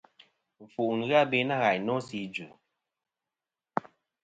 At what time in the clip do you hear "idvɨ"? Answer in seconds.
2.25-2.45